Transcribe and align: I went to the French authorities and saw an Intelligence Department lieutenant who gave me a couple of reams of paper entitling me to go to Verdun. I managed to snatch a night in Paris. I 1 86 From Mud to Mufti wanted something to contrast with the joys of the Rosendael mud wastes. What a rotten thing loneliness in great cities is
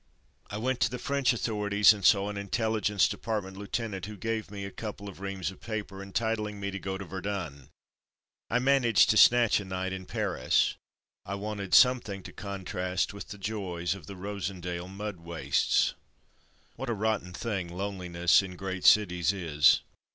I 0.49 0.57
went 0.57 0.79
to 0.79 0.89
the 0.89 0.97
French 0.97 1.31
authorities 1.31 1.93
and 1.93 2.03
saw 2.03 2.27
an 2.31 2.35
Intelligence 2.35 3.07
Department 3.07 3.55
lieutenant 3.55 4.07
who 4.07 4.17
gave 4.17 4.49
me 4.49 4.65
a 4.65 4.71
couple 4.71 5.07
of 5.07 5.19
reams 5.19 5.51
of 5.51 5.61
paper 5.61 6.01
entitling 6.01 6.59
me 6.59 6.71
to 6.71 6.79
go 6.79 6.97
to 6.97 7.05
Verdun. 7.05 7.69
I 8.49 8.57
managed 8.57 9.11
to 9.11 9.17
snatch 9.17 9.59
a 9.59 9.65
night 9.65 9.93
in 9.93 10.07
Paris. 10.07 10.73
I 11.23 11.35
1 11.35 11.59
86 11.59 11.59
From 11.59 11.59
Mud 11.59 11.61
to 11.61 11.61
Mufti 11.61 11.61
wanted 11.61 11.73
something 12.15 12.23
to 12.23 12.33
contrast 12.41 13.13
with 13.13 13.27
the 13.27 13.37
joys 13.37 13.93
of 13.93 14.07
the 14.07 14.15
Rosendael 14.15 14.87
mud 14.87 15.17
wastes. 15.19 15.93
What 16.77 16.89
a 16.89 16.95
rotten 16.95 17.31
thing 17.33 17.67
loneliness 17.69 18.41
in 18.41 18.55
great 18.55 18.85
cities 18.85 19.31
is 19.31 19.81